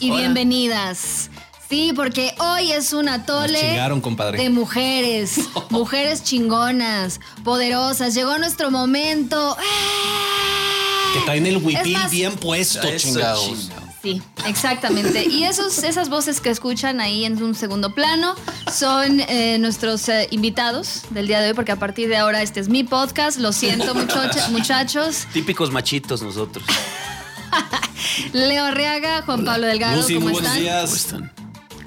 [0.00, 1.30] y bienvenidas.
[1.68, 4.42] Sí, porque hoy es un atole compadre.
[4.42, 5.38] de mujeres,
[5.70, 8.14] mujeres chingonas, poderosas.
[8.14, 9.56] Llegó nuestro momento.
[11.12, 13.44] Que traen el huipil más- bien puesto, chingados.
[13.44, 13.88] chingado.
[14.00, 15.26] Sí, exactamente.
[15.28, 18.34] Y esos, esas voces que escuchan ahí en un segundo plano
[18.72, 22.60] son eh, nuestros eh, invitados del día de hoy, porque a partir de ahora este
[22.60, 23.38] es mi podcast.
[23.38, 23.94] Lo siento,
[24.50, 25.26] muchachos.
[25.32, 26.64] Típicos machitos nosotros.
[28.32, 30.62] Leo Arriaga, Juan Pablo Delgado, Lucy, ¿cómo muy buenos están?
[30.62, 30.84] días.
[30.84, 31.32] ¿Cómo están?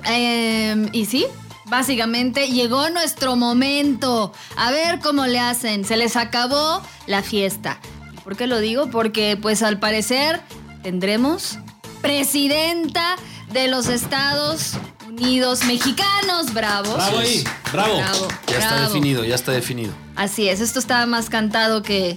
[0.06, 1.26] Eh, y sí,
[1.66, 4.34] básicamente llegó nuestro momento.
[4.56, 5.86] A ver cómo le hacen.
[5.86, 7.80] Se les acabó la fiesta.
[8.24, 8.90] ¿Por qué lo digo?
[8.90, 10.42] Porque pues al parecer
[10.84, 11.58] tendremos
[12.02, 13.16] presidenta
[13.52, 14.74] de los Estados
[15.08, 16.54] Unidos mexicanos.
[16.54, 16.96] Bravos.
[16.96, 17.98] Bravo ahí, bravo.
[17.98, 18.88] Bravo, Ya está bravo.
[18.94, 19.94] definido, ya está definido.
[20.16, 22.16] Así es, esto estaba más cantado que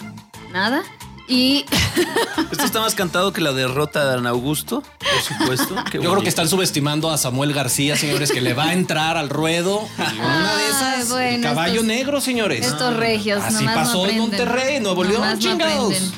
[0.52, 0.82] nada.
[1.26, 1.64] Y
[2.52, 5.74] Esto está más cantado que la derrota de Dan Augusto, por supuesto.
[5.90, 9.16] Qué Yo creo que están subestimando a Samuel García, señores, que le va a entrar
[9.16, 9.80] al ruedo.
[9.98, 12.66] Y una de esas, Ay, bueno, el caballo estos- negro, señores.
[12.66, 13.42] estos regios.
[13.42, 14.18] Así nomás no pasó en.
[14.18, 16.12] Monterrey, Nuevo León, no chingados.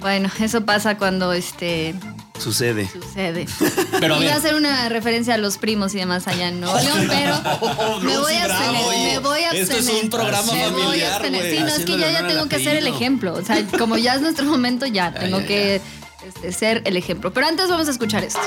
[0.00, 1.94] Bueno, eso pasa cuando este
[2.38, 2.88] Sucede.
[2.88, 3.46] sucede.
[4.00, 6.78] Pero a Iba a hacer una referencia a los primos y demás allá en Nuevo
[6.78, 9.12] León, pero me voy a abstener.
[9.12, 10.04] Me voy a Esto es abstener.
[10.04, 11.42] un programa me voy a abstener.
[11.50, 13.34] Sí, no, es que ya honor tengo que ser el ejemplo.
[13.34, 15.80] O sea, como ya es nuestro momento, ya tengo ya, que
[16.26, 17.32] este, ser el ejemplo.
[17.32, 18.40] Pero antes vamos a escuchar esto.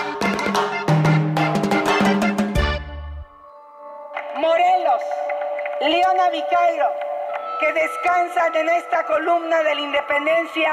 [4.38, 5.02] Morelos,
[5.82, 6.90] Leona Vicairo,
[7.60, 10.72] que descansan en esta columna de la independencia,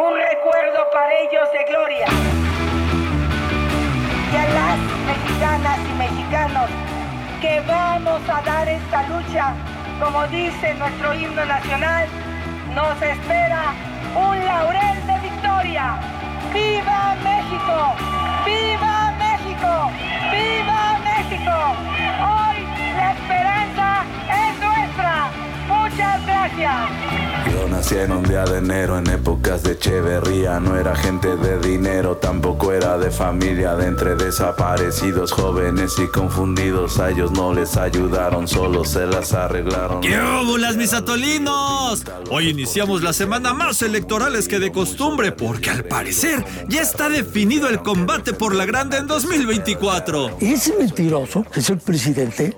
[0.00, 2.06] un recuerdo para ellos de gloria.
[4.32, 6.70] Y a las mexicanas y mexicanos
[7.42, 9.52] que vamos a dar esta lucha,
[10.00, 12.08] como dice nuestro himno nacional,
[12.74, 13.74] nos espera
[14.14, 15.98] un laurel de victoria.
[16.52, 18.19] ¡Viva México!
[27.92, 32.72] En un día de enero en épocas de Echeverría No era gente de dinero, tampoco
[32.72, 38.84] era de familia De entre desaparecidos, jóvenes y confundidos A ellos no les ayudaron, solo
[38.84, 42.04] se las arreglaron ¡Qué óvulas, mis atolinos!
[42.30, 47.68] Hoy iniciamos la semana más electorales que de costumbre, porque al parecer ya está definido
[47.68, 50.36] el combate por la grande en 2024.
[50.40, 52.56] Ese mentiroso, que es el presidente,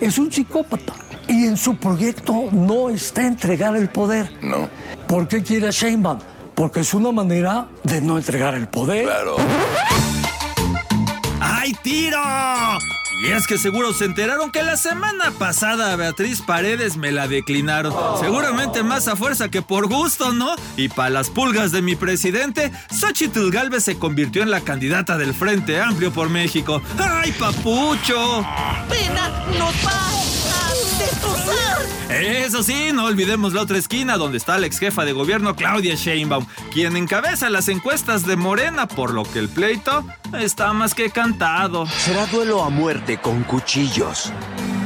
[0.00, 1.07] es un psicópata.
[1.28, 4.32] Y en su proyecto no está entregar el poder.
[4.42, 4.68] No.
[5.06, 6.18] ¿Por qué quiere a Sheinbaum?
[6.54, 9.04] Porque es una manera de no entregar el poder.
[9.04, 9.36] Claro
[11.40, 12.18] ¡Ay, tiro!
[13.20, 17.26] Y es que seguro se enteraron que la semana pasada a Beatriz Paredes me la
[17.26, 17.92] declinaron.
[18.20, 20.54] Seguramente más a fuerza que por gusto, ¿no?
[20.76, 25.34] Y para las pulgas de mi presidente, Xochitl Galvez se convirtió en la candidata del
[25.34, 26.80] Frente Amplio por México.
[26.98, 28.44] ¡Ay, papucho!
[32.10, 35.94] Eso sí, no olvidemos la otra esquina donde está la ex jefa de gobierno Claudia
[35.94, 40.04] Sheinbaum, quien encabeza las encuestas de Morena, por lo que el pleito
[40.38, 41.86] está más que cantado.
[41.86, 44.32] Será duelo a muerte con cuchillos.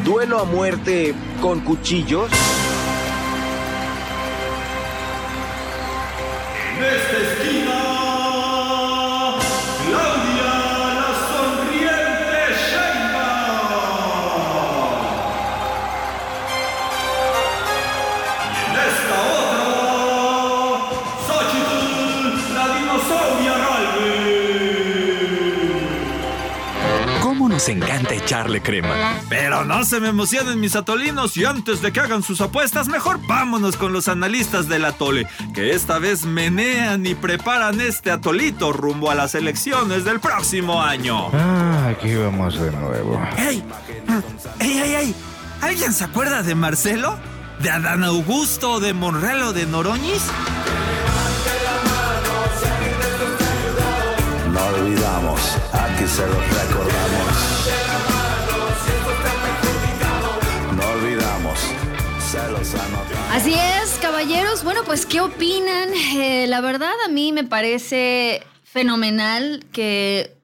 [0.04, 2.30] ¿Duelo a muerte con cuchillos?
[27.62, 29.20] Nos encanta echarle crema?
[29.28, 33.20] Pero no se me emocionen mis atolinos y antes de que hagan sus apuestas, mejor
[33.28, 39.12] vámonos con los analistas del atole, que esta vez menean y preparan este atolito rumbo
[39.12, 41.28] a las elecciones del próximo año.
[41.32, 43.22] Ah, aquí vamos de nuevo.
[43.38, 43.62] ¡Ey!
[44.58, 45.14] ¡Ey, ey, ey!
[45.60, 47.16] ¿Alguien se acuerda de Marcelo?
[47.60, 48.80] ¿De Adán Augusto?
[48.80, 50.24] ¿De Monreal o de Noroñis?
[54.52, 55.40] No olvidamos,
[55.72, 57.31] aquí se los recordamos
[63.30, 64.64] Así es, caballeros.
[64.64, 65.90] Bueno, pues, ¿qué opinan?
[66.16, 70.34] Eh, la verdad, a mí me parece fenomenal que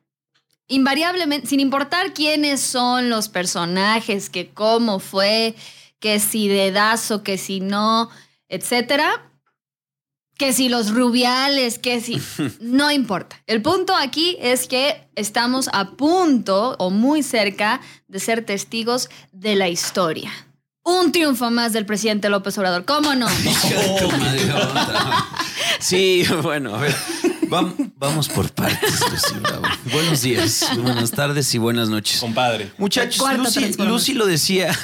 [0.67, 5.55] invariablemente, sin importar quiénes son los personajes, que cómo fue,
[5.99, 8.11] que si dedazo, que si no,
[8.51, 9.33] etcétera,
[10.37, 12.21] que si los rubiales, que si...
[12.61, 13.43] No importa.
[13.47, 19.57] El punto aquí es que estamos a punto o muy cerca de ser testigos de
[19.57, 20.31] la historia.
[20.91, 22.87] Un triunfo más del presidente López Obrador.
[22.87, 23.29] ¿Cómo no?
[25.81, 26.95] Sí, bueno, a ver.
[27.51, 29.63] Vam- vamos por partes, Lucy Bravo.
[29.93, 32.21] Buenos días, buenas tardes y buenas noches.
[32.21, 32.73] Compadre.
[32.79, 33.23] Muchachos,
[33.79, 34.75] Lucy, lo decía.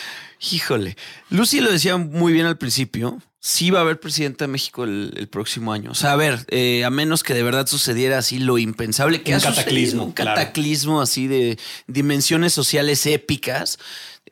[0.52, 0.96] Híjole.
[1.30, 3.18] Lucy lo decía muy bien al principio.
[3.40, 5.90] Sí va a haber presidenta de México el, el próximo año.
[5.92, 9.30] O sea, a ver, eh, a menos que de verdad sucediera así lo impensable que
[9.30, 10.34] Un ha sucedido, cataclismo, un claro.
[10.36, 13.78] cataclismo así de dimensiones sociales épicas.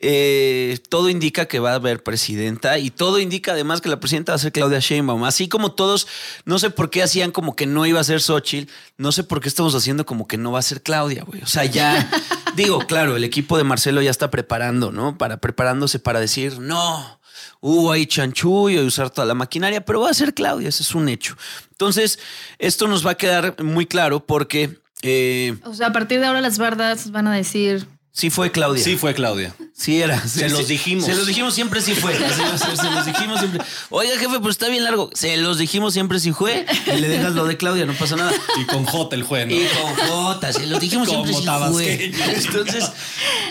[0.01, 4.33] Eh, todo indica que va a haber presidenta y todo indica además que la presidenta
[4.33, 5.23] va a ser Claudia Sheinbaum.
[5.23, 6.07] Así como todos,
[6.43, 9.39] no sé por qué hacían como que no iba a ser Xochitl, no sé por
[9.39, 11.41] qué estamos haciendo como que no va a ser Claudia, güey.
[11.41, 12.09] O sea, ya
[12.55, 15.17] digo, claro, el equipo de Marcelo ya está preparando, ¿no?
[15.17, 17.19] Para preparándose para decir, no,
[17.61, 20.93] hubo ahí chanchullo y usar toda la maquinaria, pero va a ser Claudia, ese es
[20.93, 21.37] un hecho.
[21.71, 22.19] Entonces,
[22.59, 26.41] esto nos va a quedar muy claro porque eh, O sea, a partir de ahora
[26.41, 27.87] las bardas van a decir.
[28.15, 28.81] Sí fue Claudia.
[28.83, 29.53] Sí, fue Claudia.
[29.73, 30.25] Sí era.
[30.25, 31.03] Se Sí, los dijimos.
[31.05, 32.13] Se los dijimos siempre sí fue.
[32.17, 33.61] Se los, se los dijimos siempre.
[33.89, 35.09] Oiga, jefe, pues está bien largo.
[35.13, 36.65] Se los dijimos siempre sí fue.
[36.87, 38.31] Y le dejas lo de Claudia, no pasa nada.
[38.57, 39.53] Y con J el juez, ¿no?
[39.53, 42.05] Y con J, se los dijimos siempre sí fue.
[42.05, 42.85] Entonces,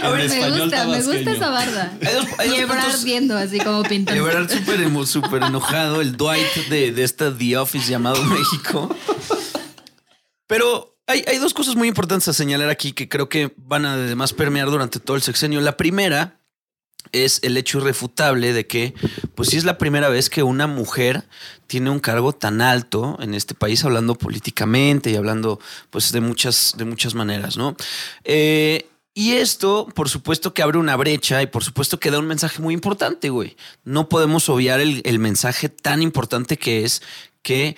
[0.03, 1.93] a ver, Me español gusta, me gusta esa barda.
[2.01, 4.27] Hay dos- hay dos Y Ebrard puntos- viendo así como pintando.
[4.27, 8.95] Ebrard súper súper enojado, el Dwight de, de esta The Office llamado México.
[10.47, 14.33] Pero hay, dos cosas muy importantes a señalar aquí que creo que van a además
[14.33, 15.61] permear durante todo el sexenio.
[15.61, 16.41] La primera
[17.13, 18.95] es el hecho irrefutable de que,
[19.35, 21.25] pues sí es la primera vez que una mujer
[21.67, 25.61] tiene un cargo tan alto en este país, hablando políticamente y hablando,
[25.91, 27.77] pues, de muchas, de muchas maneras, ¿no?
[28.25, 32.27] Eh, y esto, por supuesto, que abre una brecha y por supuesto que da un
[32.27, 33.57] mensaje muy importante, güey.
[33.85, 37.01] No podemos obviar el mensaje tan importante que es
[37.43, 37.77] que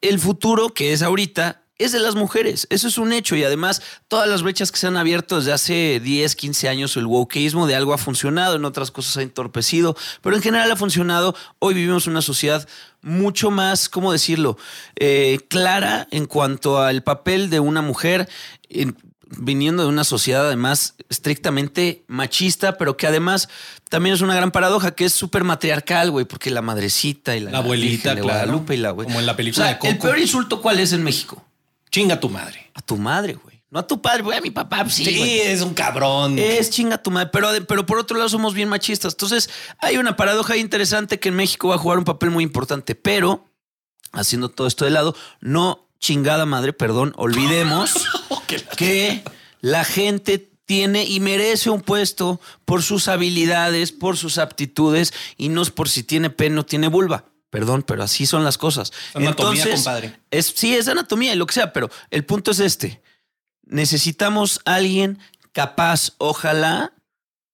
[0.00, 2.66] el futuro, que es ahorita, es de las mujeres.
[2.70, 3.34] Eso es un hecho.
[3.36, 7.06] Y además, todas las brechas que se han abierto desde hace 10, 15 años, el
[7.06, 11.34] wokeísmo de algo ha funcionado, en otras cosas ha entorpecido, pero en general ha funcionado.
[11.58, 12.68] Hoy vivimos una sociedad
[13.02, 14.56] mucho más, ¿cómo decirlo?,
[14.96, 18.28] Eh, clara en cuanto al papel de una mujer.
[18.68, 18.96] en-
[19.38, 23.48] viniendo de una sociedad además estrictamente machista, pero que además
[23.88, 27.52] también es una gran paradoja, que es súper matriarcal, güey, porque la madrecita y la,
[27.52, 28.24] La abuelita, claro.
[28.24, 29.06] Guadalupe y la güey.
[29.06, 29.92] Como en la película O sea, de Coco.
[29.92, 31.44] El peor insulto, ¿cuál es en México?
[31.90, 32.70] Chinga tu madre.
[32.74, 33.60] A tu madre, güey.
[33.70, 34.82] No a tu padre, güey, a mi papá.
[34.82, 35.40] pues Sí, Sí, güey.
[35.40, 36.38] es un cabrón.
[36.38, 39.14] Es chinga tu madre, pero, pero por otro lado somos bien machistas.
[39.14, 39.48] Entonces
[39.78, 43.46] hay una paradoja interesante que en México va a jugar un papel muy importante, pero
[44.12, 47.92] haciendo todo esto de lado, no chingada madre, perdón, olvidemos
[48.76, 49.22] que
[49.60, 55.62] la gente tiene y merece un puesto por sus habilidades, por sus aptitudes y no
[55.62, 57.24] es por si tiene pene o tiene vulva.
[57.50, 58.92] Perdón, pero así son las cosas.
[59.12, 60.20] Anatomía, compadre.
[60.30, 63.02] Es, sí, es anatomía y lo que sea, pero el punto es este.
[63.64, 65.18] Necesitamos alguien
[65.52, 66.92] capaz, ojalá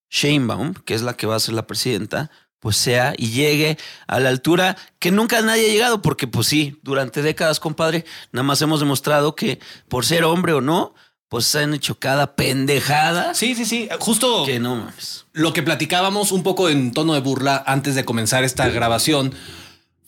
[0.09, 3.77] Sheinbaum, que es la que va a ser la presidenta, pues sea y llegue
[4.07, 8.43] a la altura que nunca nadie ha llegado, porque pues sí, durante décadas, compadre, nada
[8.43, 9.59] más hemos demostrado que
[9.89, 10.93] por ser hombre o no,
[11.29, 13.89] pues se han hecho cada pendejada Sí, sí, sí.
[13.99, 15.25] Justo que no mames.
[15.33, 19.33] lo que platicábamos un poco en tono de burla antes de comenzar esta grabación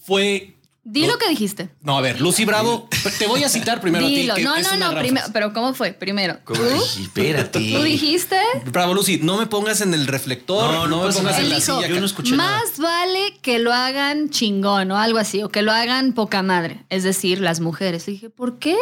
[0.10, 0.56] fue.
[0.84, 1.70] Di lo que dijiste.
[1.82, 2.88] No, a ver, Lucy Bravo,
[3.20, 4.34] te voy a citar primero Dilo.
[4.34, 4.42] a ti.
[4.42, 5.00] que No, es no, una no.
[5.00, 5.94] Primero, pero ¿cómo fue?
[5.94, 6.40] Primero.
[6.48, 6.54] ¿Tú?
[6.56, 7.60] Ay, espérate.
[7.60, 8.38] ¿Tú dijiste?
[8.72, 11.56] Bravo, Lucy, no me pongas en el reflector, No, no, no me pongas en la
[11.58, 11.88] dijo, silla.
[11.94, 12.60] Yo no escuché nada.
[12.62, 16.84] más vale que lo hagan chingón o algo así, o que lo hagan poca madre.
[16.90, 18.08] Es decir, las mujeres.
[18.08, 18.76] Y dije, ¿por qué?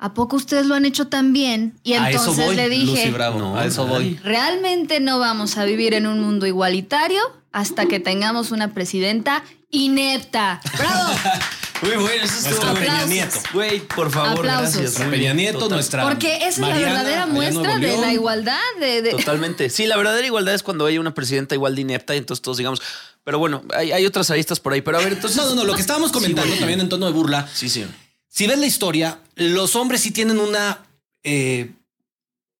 [0.00, 1.74] ¿A poco ustedes lo han hecho tan bien?
[1.84, 4.14] Y a eso entonces voy, le Lucy dije, Bravo, No, a eso voy.
[4.22, 7.18] realmente no vamos a vivir en un mundo igualitario
[7.52, 10.60] hasta que tengamos una presidenta inepta.
[10.78, 11.12] ¡Bravo!
[11.82, 12.80] Muy bueno, eso Nuestra bueno.
[12.80, 13.08] Peña Aplausos.
[13.08, 13.38] Nieto.
[13.54, 14.62] Güey, por favor, Aplausos.
[14.62, 14.82] gracias.
[14.82, 16.02] Nuestra Peña Nieto, nuestra.
[16.02, 18.58] Porque esa es la verdadera muestra de la igualdad.
[18.80, 19.70] De, de- Totalmente.
[19.70, 22.58] Sí, la verdadera igualdad es cuando hay una presidenta igual de inepta y entonces todos
[22.58, 22.82] digamos,
[23.22, 24.80] pero bueno, hay, hay otras aristas por ahí.
[24.82, 25.36] Pero a ver, entonces.
[25.36, 27.48] No, no, no, lo que estábamos comentando Sí, también en tono de burla.
[27.54, 27.86] Sí, sí.
[28.28, 30.78] Si ves la historia, los hombres sí tienen una.
[31.22, 31.70] eh,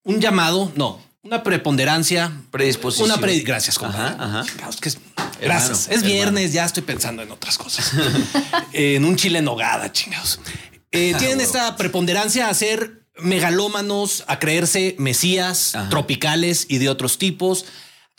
[0.05, 2.33] un llamado, no, una preponderancia.
[2.51, 3.11] Predisposición.
[3.11, 4.15] Una pre Gracias, compadre.
[4.15, 4.45] Ajá, ajá.
[4.51, 4.99] Chingados, que es-
[5.41, 5.81] Gracias.
[5.83, 6.07] es hermano.
[6.13, 7.93] viernes, ya estoy pensando en otras cosas.
[8.73, 10.41] en un chile en nogada, chingados.
[10.91, 15.89] Eh, Ah, tienen esta preponderancia a ser megalómanos, a creerse mesías Ajá.
[15.91, 17.65] tropicales y de otros tipos,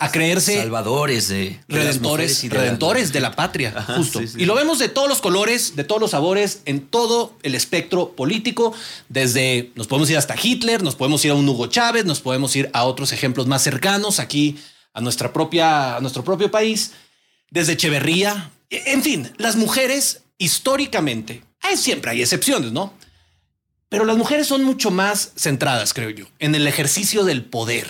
[0.02, 1.60] a creerse Salvadores de.
[1.68, 4.20] redentores, y de redentores de la patria, Ajá, justo.
[4.20, 4.42] sí, sí.
[4.42, 8.14] Y lo vemos de todos los colores, de todos los sabores, en todo el espectro
[8.16, 8.74] político.
[9.10, 12.56] Desde nos podemos ir hasta Hitler, nos podemos ir a un Hugo Chávez, nos podemos
[12.56, 14.58] ir a otros ejemplos más cercanos aquí
[14.94, 16.92] a nuestra propia, a nuestro propio país.
[17.52, 22.94] Desde Echeverría, en fin, las mujeres históricamente, hay- siempre hay excepciones, ¿no?
[23.90, 27.88] Pero las mujeres son mucho más centradas, creo yo, en el ejercicio del poder.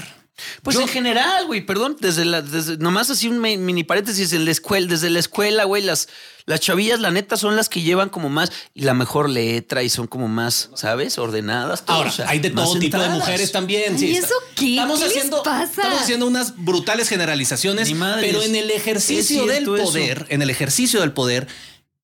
[0.63, 4.34] Pues Yo- en general, güey, perdón, desde la, desde, nomás así un mi- mini paréntesis
[4.34, 6.08] en la escuela, desde la escuela, güey, las,
[6.46, 9.89] las chavillas, la neta, son las que llevan como más y la mejor letra y
[9.89, 11.17] son como más, ¿sabes?
[11.17, 11.86] Ordenadas.
[11.86, 13.93] todo, Ahora, o sea, hay de todo tipo de mujeres también.
[13.93, 14.72] Ay, sí, ¿eso qué?
[14.72, 15.65] Estamos ¿Qué les haciendo, pasa?
[15.65, 17.89] Estamos haciendo unas brutales generalizaciones,
[18.22, 19.75] pero en el ejercicio del eso.
[19.84, 21.48] poder, en el ejercicio del poder,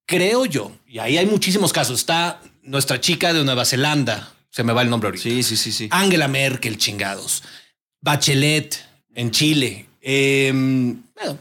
[0.06, 2.00] creo yo, y ahí hay muchísimos casos.
[2.00, 5.24] Está nuestra chica de Nueva Zelanda, se me va el nombre ahorita.
[5.24, 5.88] Sí, sí, sí, sí.
[5.92, 7.44] Angela Merkel, chingados.
[8.02, 8.78] Bachelet
[9.14, 9.88] en Chile.
[10.02, 11.40] Eh, bueno,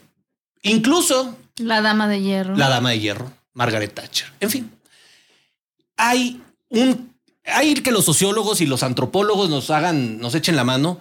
[0.63, 2.57] incluso La dama de hierro.
[2.57, 4.33] la dama de hierro, Margaret Thatcher.
[4.41, 4.71] En fin,
[5.97, 7.13] hay un.
[7.47, 10.99] Hay que los sociólogos y los antropólogos nos hagan, nos echen la mano,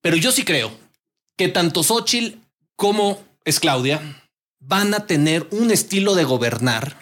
[0.00, 0.70] pero yo sí creo
[1.36, 2.38] que tanto Xochitl
[2.76, 4.00] como es Claudia
[4.60, 6.96] van a tener un estilo de gobernar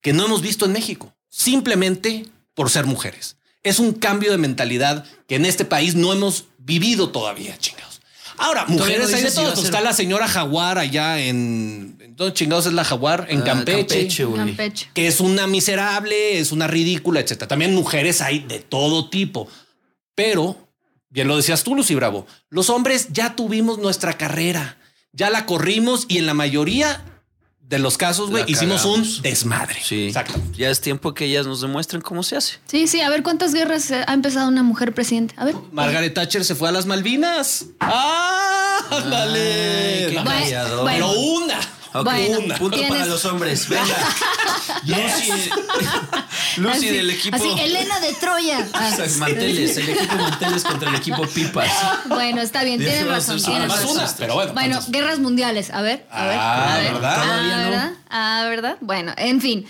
[0.00, 3.36] que no hemos visto en México, simplemente por ser mujeres.
[3.62, 8.00] Es un cambio de mentalidad que en este país no hemos vivido todavía, chingados.
[8.38, 11.96] Ahora, mujeres no hay de si ser- Está la señora Jaguar allá en.
[12.00, 13.26] ¿en ¿Dónde chingados es la Jaguar?
[13.28, 14.08] En Ah, Campeche.
[14.08, 14.26] Campeche.
[14.34, 14.90] Campeche.
[14.94, 17.48] Que es una miserable, es una ridícula, etcétera.
[17.48, 19.48] También mujeres hay de todo tipo.
[20.14, 20.68] Pero,
[21.08, 24.78] bien lo decías tú, Lucy Bravo, los hombres ya tuvimos nuestra carrera,
[25.12, 27.04] ya la corrimos y en la mayoría
[27.68, 29.16] de los casos, güey, hicimos cagamos.
[29.16, 29.78] un desmadre.
[29.82, 30.08] Sí.
[30.08, 30.34] Exacto.
[30.52, 32.58] Ya es tiempo que ellas nos demuestren cómo se hace.
[32.66, 35.34] Sí, sí, a ver cuántas guerras eh, ha empezado una mujer presidente.
[35.38, 35.54] A ver.
[35.72, 37.64] Margaret Thatcher se fue a las Malvinas.
[37.80, 38.78] ¡Ah!
[38.90, 40.06] ¡Ándale!
[40.06, 40.84] Ay, Bueno, bueno.
[40.84, 41.60] Pero una.
[41.94, 42.56] Ok, Bueno, una.
[42.58, 43.68] Punto tienes- para los hombres.
[43.70, 43.96] Venga.
[46.56, 47.36] Lucy Así- del equipo.
[47.36, 48.68] Así, Elena de Troya.
[48.74, 48.90] Ah.
[49.18, 51.70] Manteles, el equipo Manteles contra el equipo Pipas.
[52.06, 53.36] Bueno, está bien, tienes razón.
[53.36, 53.96] es tienes Más razón.
[53.98, 54.52] una, pero bueno.
[54.52, 55.70] Bueno, entonces- guerras mundiales.
[55.70, 56.36] A ver, a ver.
[56.38, 56.92] Ah, a ver.
[56.92, 57.92] ¿verdad?
[58.10, 58.42] Ah.
[58.44, 58.76] Ah, ¿verdad?
[58.80, 59.66] Bueno, en fin.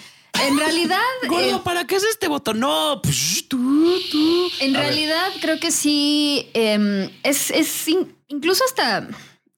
[0.46, 0.98] En realidad.
[1.22, 2.58] eh, Gordo, ¿para qué es este botón?
[2.60, 4.50] No, pues tú, tú.
[4.60, 9.08] En realidad creo que sí em, es, es in- incluso hasta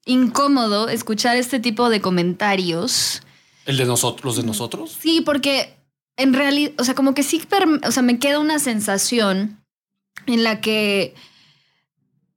[0.05, 3.21] incómodo escuchar este tipo de comentarios.
[3.65, 4.25] ¿El de nosotros?
[4.25, 4.95] ¿Los de nosotros?
[5.01, 5.74] Sí, porque
[6.17, 7.41] en realidad, o sea, como que sí,
[7.83, 9.59] o sea, me queda una sensación
[10.25, 11.13] en la que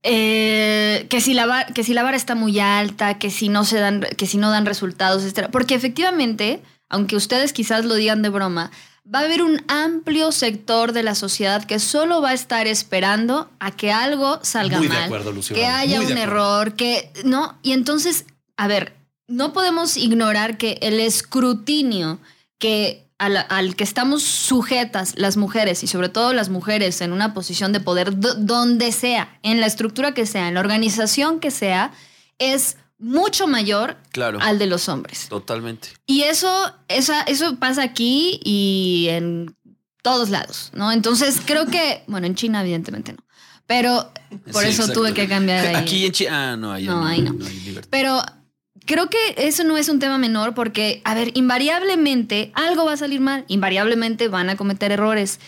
[0.02, 3.78] eh, que si la que si la vara está muy alta, que si no se
[3.78, 5.50] dan, que si no dan resultados, etcétera.
[5.50, 8.70] Porque efectivamente, aunque ustedes quizás lo digan de broma,
[9.12, 13.50] va a haber un amplio sector de la sociedad que solo va a estar esperando
[13.58, 17.58] a que algo salga Muy de mal, acuerdo, que haya muy un error, que no.
[17.62, 18.24] Y entonces,
[18.56, 18.94] a ver,
[19.26, 22.18] no podemos ignorar que el escrutinio
[22.58, 27.34] que al, al que estamos sujetas las mujeres y sobre todo las mujeres en una
[27.34, 31.50] posición de poder do- donde sea, en la estructura que sea, en la organización que
[31.50, 31.92] sea,
[32.38, 34.38] es mucho mayor Claro.
[34.40, 35.26] al de los hombres.
[35.28, 35.88] Totalmente.
[36.06, 36.50] Y eso,
[36.88, 39.54] esa, eso pasa aquí y en
[40.02, 40.90] todos lados, ¿no?
[40.92, 43.18] Entonces creo que, bueno, en China evidentemente no,
[43.66, 44.12] pero
[44.52, 45.74] por Sí, eso tuve que cambiar ahí.
[45.74, 46.30] Aquí en Chile.
[46.32, 47.32] Ah, no, ahí No, ahí no.
[47.44, 47.88] hay libertad.
[47.90, 48.22] Pero
[48.88, 52.96] creo que eso no es un tema menor porque, a ver, invariablemente algo va a
[52.96, 55.38] salir mal, invariablemente van a cometer errores.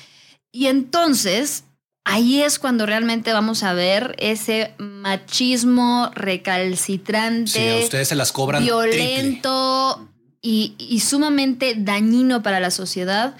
[0.52, 1.64] Y entonces,
[2.04, 8.62] ahí es cuando realmente vamos a ver ese machismo recalcitrante, Sí, ustedes se las cobran
[8.62, 10.06] violento
[10.42, 13.36] y, y sumamente dañino para la sociedad.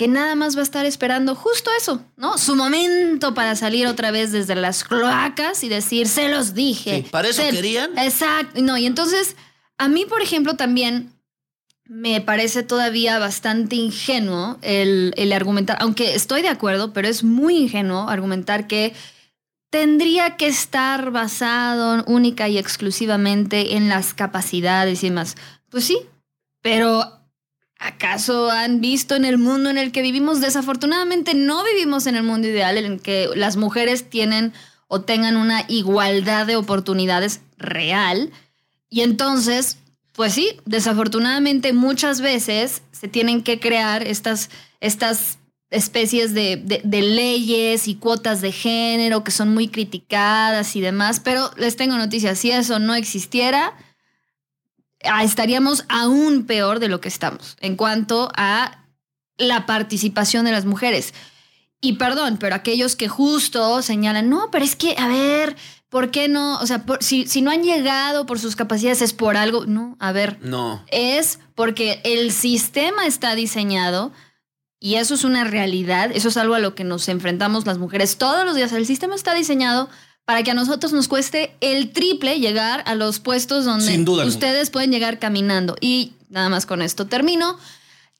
[0.00, 2.38] Que nada más va a estar esperando justo eso, ¿no?
[2.38, 7.02] Su momento para salir otra vez desde las cloacas y decir, se los dije.
[7.02, 7.98] Sí, ¿para eso Se- querían?
[7.98, 8.62] Exacto.
[8.62, 9.36] No, y entonces,
[9.76, 11.12] a mí, por ejemplo, también
[11.84, 17.58] me parece todavía bastante ingenuo el, el argumentar, aunque estoy de acuerdo, pero es muy
[17.58, 18.94] ingenuo argumentar que
[19.68, 25.36] tendría que estar basado única y exclusivamente en las capacidades y demás.
[25.68, 25.98] Pues sí,
[26.62, 27.19] pero
[27.80, 30.40] ¿acaso han visto en el mundo en el que vivimos?
[30.40, 34.52] Desafortunadamente no vivimos en el mundo ideal en el que las mujeres tienen
[34.86, 38.30] o tengan una igualdad de oportunidades real.
[38.88, 39.78] Y entonces,
[40.12, 45.38] pues sí, desafortunadamente muchas veces se tienen que crear estas, estas
[45.70, 51.50] especies de, de- leyes y cuotas de género que son muy criticadas y demás, pero
[51.56, 53.72] les tengo noticias, si eso no existiera,
[55.22, 58.84] estaríamos aún peor de lo que estamos en cuanto a
[59.38, 61.14] la participación de las mujeres.
[61.80, 65.56] Y perdón, pero aquellos que justo señalan, no, pero es que, a ver,
[65.88, 66.58] ¿por qué no?
[66.60, 69.64] O sea, por- si, si no han llegado por sus capacidades es por algo.
[69.64, 70.84] No, a ver, No.
[70.88, 74.12] es porque el sistema está diseñado
[74.78, 78.18] y eso es una realidad, eso es algo a lo que nos enfrentamos las mujeres
[78.18, 78.72] todos los días.
[78.72, 79.88] El sistema está diseñado
[80.24, 84.92] para que a nosotros nos cueste el triple llegar a los puestos donde ustedes pueden
[84.92, 85.76] llegar caminando.
[85.80, 87.58] Y nada más con esto termino.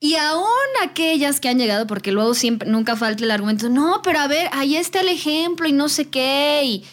[0.01, 0.47] Y aún
[0.83, 4.49] aquellas que han llegado, porque luego siempre, nunca falta el argumento, no, pero a ver,
[4.53, 6.85] ahí está el ejemplo y no sé qué, y,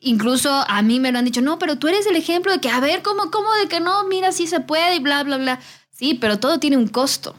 [0.00, 2.70] incluso a mí me lo han dicho, no, pero tú eres el ejemplo de que,
[2.70, 4.04] a ver, ¿cómo, cómo de que no?
[4.04, 5.60] Mira, sí se puede y bla, bla, bla.
[5.90, 7.36] Sí, pero todo tiene un costo.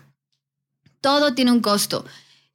[1.01, 2.05] Todo tiene un costo.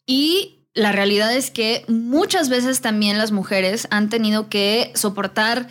[0.06, 5.68] Y la realidad es que muchas veces también las mujeres han tenido que soportar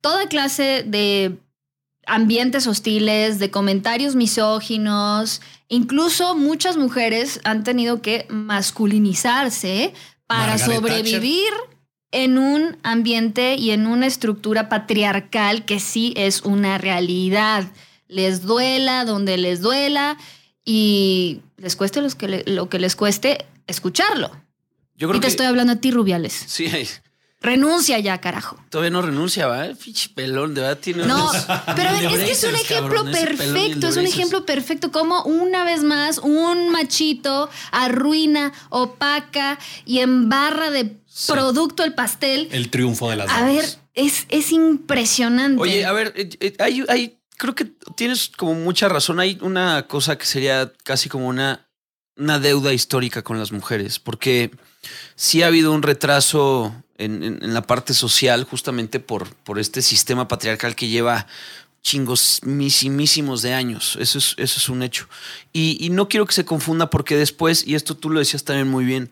[0.00, 1.38] toda clase de
[2.06, 5.40] ambientes hostiles, de comentarios misóginos.
[5.68, 9.94] Incluso muchas mujeres han tenido que masculinizarse
[10.26, 11.52] para Margaret sobrevivir
[12.10, 17.64] en un ambiente y en una estructura patriarcal que sí es una realidad.
[18.08, 20.18] Les duela donde les duela
[20.64, 24.30] y les cueste los que le- lo que les cueste escucharlo.
[25.02, 26.32] Yo Y te que estoy hablando a ti, Rubiales.
[26.46, 26.70] sí,
[27.40, 28.56] Renuncia ya, carajo.
[28.70, 29.66] todavía no renuncia, ¿va?
[29.66, 31.44] El Pinche pelón, de verdad tiene No, unos-
[31.74, 35.24] pero a ver, es que es un ejemplo cabrón, perfecto, es un ejemplo perfecto como
[35.24, 42.48] una vez más un machito arruina, opaca y embarra de producto el pastel.
[42.52, 45.60] El triunfo de las A ver, es, es impresionante.
[45.60, 47.64] Oye, a ver, eh, eh, hay, hay- creo que
[47.96, 49.18] tienes como mucha razón.
[49.18, 51.68] Hay una cosa que sería casi como una,
[52.16, 54.52] una deuda histórica con las mujeres, porque
[55.16, 60.74] sí ha habido un retraso en, la parte social justamente por, por este sistema patriarcal
[60.74, 61.26] que lleva
[61.82, 63.96] chingos misimísimos de años.
[64.00, 65.08] Eso es, eso es un hecho.
[65.52, 68.68] Y, y no quiero que se confunda porque después, y esto tú lo decías también
[68.68, 69.10] muy bien,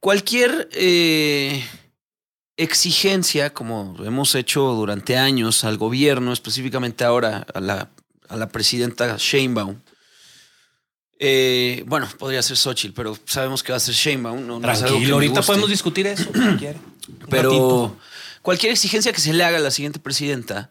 [0.00, 1.64] cualquier eh,
[2.56, 7.90] exigencia, como hemos hecho durante años al gobierno, específicamente ahora a la,
[8.28, 9.80] a la presidenta Sheinbaum,
[11.18, 14.46] eh, bueno, podría ser Xochitl, pero sabemos que va a ser Sheinbaum.
[14.46, 15.46] No, no es algo que Tranquilo, me ahorita guste.
[15.46, 16.30] podemos discutir eso.
[16.34, 17.96] Un Pero
[18.42, 20.70] cualquier exigencia que se le haga a la siguiente presidenta,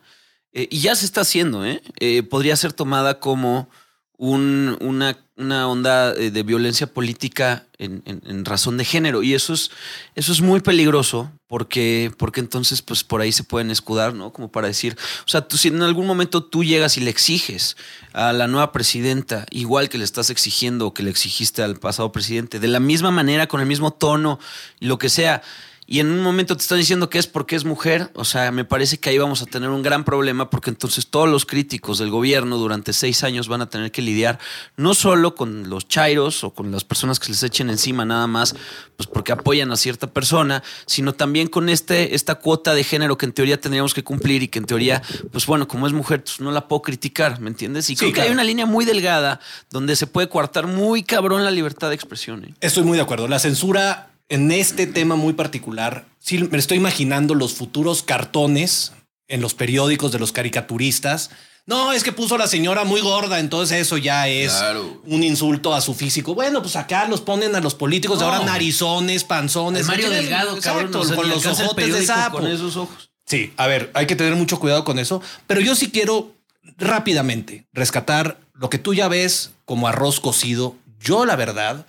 [0.53, 1.81] eh, y ya se está haciendo, ¿eh?
[1.99, 3.69] Eh, podría ser tomada como
[4.17, 9.21] un- una, una onda eh, de violencia política en, en- en razón de género.
[9.21, 9.69] Y eso es,
[10.15, 14.31] eso es muy peligroso porque, porque entonces pues por ahí se pueden escudar, ¿no?
[14.31, 17.75] Como para decir, o sea, tú, si en algún momento tú llegas y le exiges
[18.13, 22.11] a la nueva presidenta, igual que le estás exigiendo o que le exigiste al pasado
[22.11, 24.39] presidente, de la misma manera, con el mismo tono
[24.79, 25.41] lo que sea,
[25.87, 28.65] y en un momento te están diciendo que es porque es mujer, o sea, me
[28.65, 32.09] parece que ahí vamos a tener un gran problema porque entonces todos los críticos del
[32.09, 34.39] gobierno durante seis años van a tener que lidiar
[34.77, 38.55] no solo con los chairos o con las personas que les echen encima nada más,
[38.97, 43.27] pues porque apoyan a cierta persona, sino también con este, esta cuota de género que
[43.27, 46.39] en teoría tendríamos que cumplir y que en teoría, pues bueno, como es mujer, pues
[46.39, 47.91] no la puedo criticar, ¿me entiendes?
[47.91, 51.51] Y creo que hay una línea muy delgada donde se puede coartar muy cabrón la
[51.51, 52.43] libertad de expresión.
[52.45, 52.53] ¿eh?
[52.61, 53.27] Estoy muy de acuerdo.
[53.27, 58.91] La censura en este tema muy particular, sí me estoy imaginando los futuros cartones
[59.27, 61.29] en los periódicos de los caricaturistas.
[61.67, 65.01] No, es que puso a la señora muy gorda, entonces eso ya es Claro.
[65.05, 66.35] un insulto a su físico.
[66.35, 68.31] Bueno, pues acá los ponen a los políticos de No.
[68.33, 69.81] ahora narizones, panzones.
[69.81, 72.37] El Mario Delgado, cabrón, exacto, o sea, con los ojotes de sapo.
[72.37, 73.09] con esos ojos.
[73.25, 76.35] Sí, a ver, hay que tener mucho cuidado con eso, pero yo sí quiero
[76.77, 80.75] rápidamente rescatar lo que tú ya ves como arroz cocido.
[80.99, 81.87] Yo, la verdad,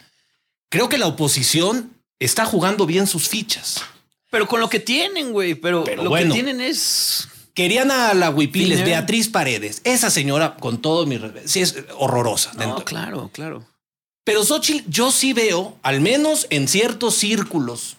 [0.70, 3.82] creo que la oposición está jugando bien sus fichas.
[4.30, 5.54] Pero con lo que tienen, güey.
[5.54, 6.28] Pero, Pero lo bueno.
[6.28, 7.28] que tienen es.
[7.54, 8.84] Querían a la Huipiles.
[8.84, 9.80] Beatriz Paredes.
[9.84, 12.52] Esa señora, con todo mi respeto, sí es horrorosa.
[12.54, 12.84] No, dentro.
[12.84, 13.66] claro, claro.
[14.24, 17.96] Pero Xochitl, yo sí veo, al menos en ciertos círculos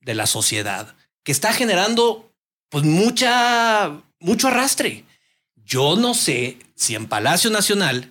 [0.00, 2.32] de la sociedad, que está generando
[2.68, 5.04] pues mucha, mucho arrastre.
[5.64, 8.10] Yo no sé si en Palacio Nacional,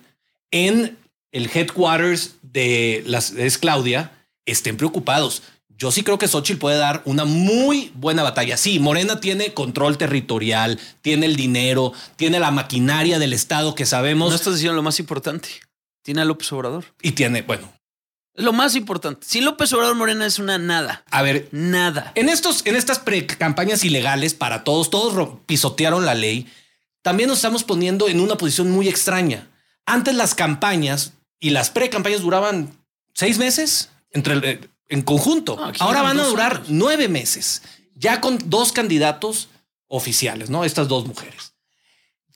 [0.50, 0.96] en
[1.32, 4.15] el headquarters de las es Claudia,
[4.46, 5.42] estén preocupados.
[5.78, 8.56] Yo sí creo que Xochitl puede dar una muy buena batalla.
[8.56, 14.30] Sí, Morena tiene control territorial, tiene el dinero, tiene la maquinaria del Estado que sabemos
[14.30, 15.48] No estás diciendo lo más importante.
[16.02, 16.86] Tiene a López Obrador.
[17.02, 17.70] y tiene, bueno,
[18.34, 19.26] lo más importante.
[19.28, 21.04] Sin López Obrador Morena es una nada.
[21.10, 22.12] a ver, Nada.
[22.14, 26.46] En, estos, en estas pre-campañas ilegales para todos, todos ro- pisotearon la ley.
[27.02, 29.48] También nos estamos poniendo en una posición muy extraña.
[29.84, 32.72] Antes las campañas y las pre-campañas duraban
[33.14, 35.56] seis meses entre el- eh, en conjunto.
[35.56, 36.66] No, aquí Ahora van a durar años.
[36.70, 37.62] nueve meses,
[37.94, 39.48] ya con dos candidatos
[39.88, 40.64] oficiales, ¿no?
[40.64, 41.52] Estas dos mujeres.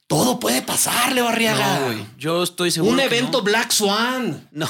[0.06, 1.80] Todo puede pasar, Leo Arriaga.
[1.88, 2.06] No.
[2.18, 2.92] Yo estoy seguro.
[2.92, 3.44] Un que evento no.
[3.44, 4.48] Black Swan.
[4.52, 4.66] No.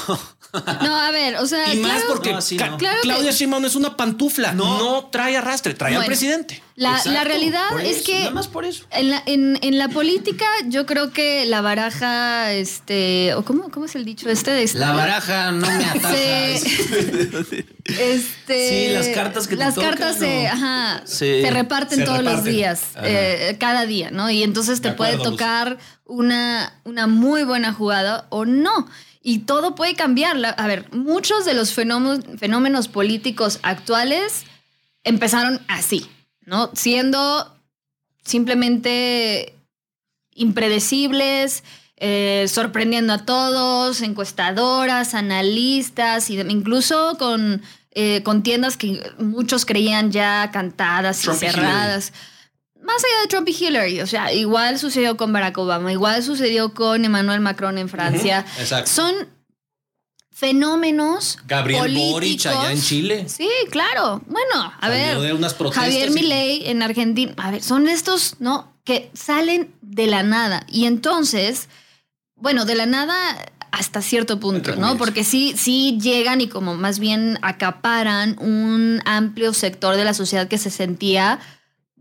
[0.53, 2.77] No, a ver, o sea, Y más porque No, sí, Ca- no.
[2.77, 4.53] Claro que- Claudia Sheinbaum es una pantufla.
[4.53, 6.61] No, trae arrastre, trae al presidente.
[6.75, 8.85] La, la realidad por es eso, que Nada más por eso.
[8.91, 13.85] en la, en, en la política yo creo que la baraja, este, o cómo, cómo
[13.85, 16.13] es el dicho este de La baraja no me ataja.
[16.15, 20.49] se, este, Sí, las cartas que te las tocan, cartas se, ¿no?
[20.49, 21.41] ajá, Sí.
[21.41, 24.29] se reparten Se todos los días, eh, cada día, ¿no?
[24.29, 28.87] Y entonces te De puede tocar una, una muy buena jugada o no.
[29.23, 30.37] Y todo puede cambiar.
[30.57, 34.45] A ver, muchos de los fenómenos, fenómenos políticos actuales
[35.03, 36.09] empezaron así.
[36.45, 36.71] ¿no?
[36.73, 37.55] Siendo
[38.25, 39.55] simplemente
[40.33, 41.63] impredecibles,
[41.97, 47.61] eh, sorprendiendo a todos, encuestadoras, analistas, y de- incluso con
[47.93, 52.13] eh, contiendas que muchos creían ya cantadas Trump y y cerradas.
[52.83, 56.73] Más allá de Trump y Hillary, o sea, igual sucedió con Barack Obama, igual sucedió
[56.73, 58.45] con Emmanuel Macron en Francia.
[58.59, 58.89] Exacto.
[58.91, 59.13] Son
[60.33, 62.11] fenómenos Gabriel políticos.
[62.11, 63.25] Boric allá en Chile.
[63.29, 64.21] Sí, claro.
[64.25, 65.27] Bueno, a Salió ver.
[65.27, 67.33] de unas protestas Javier y- Milei en Argentina.
[67.37, 68.73] A ver, son estos, ¿no?
[68.83, 70.65] Que salen de la nada.
[70.69, 71.69] Y entonces,
[72.35, 73.15] bueno, de la nada
[73.71, 74.97] hasta cierto punto, ¿no?
[74.97, 80.47] Porque sí, sí llegan y como más bien acaparan un amplio sector de la sociedad
[80.47, 81.39] que se sentía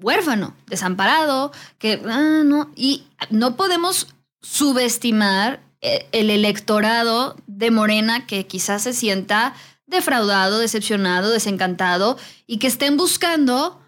[0.02, 4.08] huérfano, desamparado, que ah, no, y no podemos
[4.42, 9.54] subestimar eh, el electorado de Morena que quizás se sienta
[9.86, 13.80] defraudado, decepcionado, desencantado y que estén buscando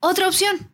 [0.00, 0.68] otra opción.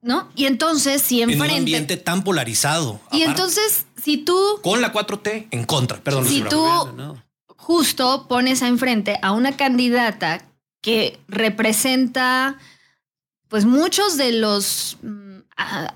[0.00, 0.30] ¿No?
[0.36, 3.00] Y entonces, si En un ambiente tan polarizado.
[3.10, 5.98] y aparte, entonces, si tú Con la 4T en contra.
[5.98, 6.24] Perdón.
[6.24, 6.64] Si tú
[7.56, 10.44] justo pones a enfrente a una candidata
[10.80, 12.58] que representa
[13.48, 15.38] pues muchos de los mm,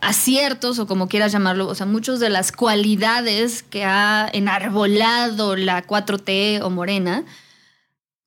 [0.01, 5.87] aciertos o como quieras llamarlo, o sea, muchos de las cualidades que ha enarbolado la
[5.87, 7.25] 4T o Morena,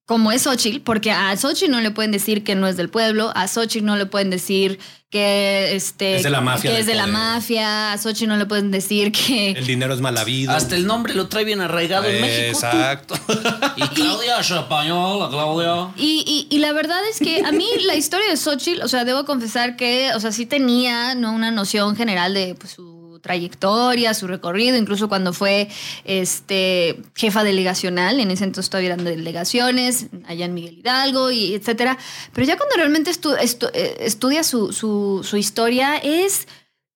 [0.06, 3.32] como es Xochitl, porque a Xochitl no le pueden decir que no es del pueblo,
[3.36, 6.94] a Xochitl no le pueden decir que, este, Es de la mafia que es de
[6.96, 9.52] la mafia, a Xochitl no le pueden decir que...
[9.52, 10.52] El dinero es mal habido.
[10.52, 12.60] Hasta el nombre lo trae bien arraigado en México.
[12.60, 12.66] tú.
[12.68, 13.16] Exacto.
[13.78, 15.90] Y Claudia Champañola, Claudia.
[15.98, 19.06] Y, y- y la verdad es que a mí la historia de Xochitl, o sea,
[19.06, 21.32] debo confesar que, o sea, sí tenía ¿no?
[21.34, 25.68] una noción general de pues, su trayectoria, su recorrido, incluso cuando fue
[26.06, 31.98] este, jefa delegacional, en ese entonces todavía eran delegaciones, allá en Miguel Hidalgo, y etcétera.
[32.34, 36.48] Pero ya cuando realmente eh, estudia su, su- su historia, es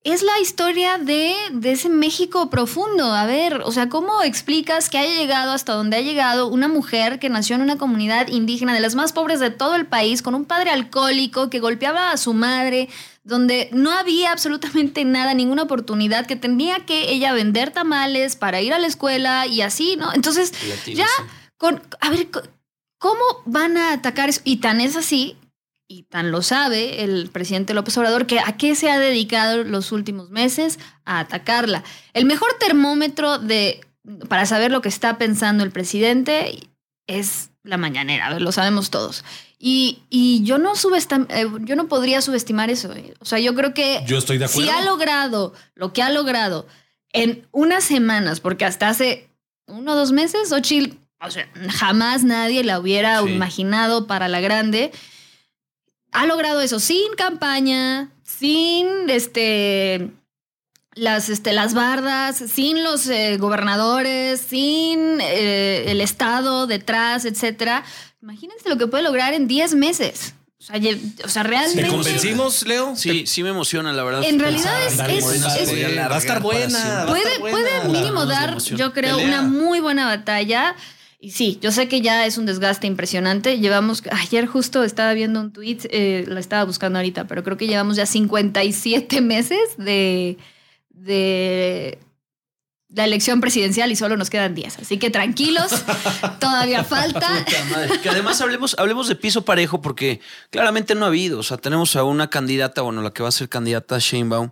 [0.06, 3.12] es la historia de, de ese México profundo.
[3.12, 7.20] A ver, o sea, ¿cómo explicas que haya llegado hasta donde ha llegado una mujer
[7.20, 10.36] que nació en una comunidad indígena de las más pobres de todo el país, con
[10.36, 12.88] un padre alcohólico que golpeaba a su madre,
[13.30, 18.74] donde no había absolutamente nada, ninguna oportunidad, que tenía que ella vender tamales para ir
[18.74, 20.14] a la escuela y así, ¿no?
[20.14, 20.52] Entonces,
[20.86, 21.08] ya,
[21.58, 22.28] con, a ver,
[22.98, 24.42] ¿cómo van a atacar eso?
[24.44, 25.38] Y tan es así
[25.92, 29.92] y tan lo sabe el presidente López Obrador, que a qué se ha dedicado los
[29.92, 31.84] últimos meses a atacarla.
[32.14, 33.82] El mejor termómetro de,
[34.28, 36.60] para saber lo que está pensando el presidente
[37.08, 39.26] es la mañanera, lo sabemos todos.
[39.62, 42.94] Y, y yo, no eh, yo no podría subestimar eso.
[42.94, 43.14] eh.
[43.20, 44.80] O sea, yo creo que Yo estoy de si acuerdo.
[44.80, 46.66] ha logrado lo que ha logrado
[47.12, 49.30] en unas semanas, porque hasta hace
[49.68, 53.30] uno o dos meses, Ochil, o sea, jamás nadie la hubiera Sí.
[53.32, 54.92] imaginado para la grande.
[56.14, 60.10] Ha logrado eso sin campaña, sin este
[60.96, 67.84] las, este, las bardas, sin los eh, gobernadores, sin eh, el Estado detrás, etcétera.
[68.22, 70.34] Imagínense lo que puede lograr en 10 meses.
[70.60, 71.88] O sea, ye- o sea, ¿Te realmente.
[71.90, 72.94] convencimos, Leo?
[72.96, 74.24] Sí, sí me emociona, la verdad.
[74.26, 76.70] En realidad es- Ándale, es- Morena se es- podría Va a estar buena.
[76.70, 76.96] siempre.
[76.96, 77.58] va a puede, estar buena.
[77.82, 78.78] puede mínimo de dar, emoción.
[78.78, 79.40] yo creo, Pelea.
[79.40, 80.76] una muy buena batalla.
[81.22, 83.60] Y sí, yo sé que ya es un desgaste impresionante.
[83.60, 87.68] Llevamos, ayer justo estaba viendo un tweet, eh, lo estaba buscando ahorita, pero creo que
[87.68, 90.38] llevamos ya 57 meses de,
[91.00, 92.00] de
[92.90, 94.80] la elección presidencial y solo nos quedan 10.
[94.80, 95.72] Así que tranquilos,
[96.40, 97.46] todavía falta.
[98.02, 101.40] Que además hablemos, hablemos de piso parejo porque claramente no ha habido.
[101.40, 104.50] O sea, tenemos a una candidata, bueno, la que va a ser candidata Sheinbaum,